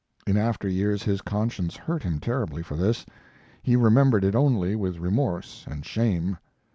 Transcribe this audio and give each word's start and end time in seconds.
In 0.25 0.35
after 0.35 0.67
years 0.67 1.03
his 1.03 1.21
conscience 1.21 1.75
hurt 1.75 2.01
him 2.01 2.19
terribly 2.19 2.63
for 2.63 2.75
this. 2.75 3.05
He 3.61 3.75
remembered 3.75 4.23
it 4.23 4.33
only 4.33 4.75
with 4.75 4.97
remorse 4.97 5.63
and 5.69 5.85
shame. 5.85 6.39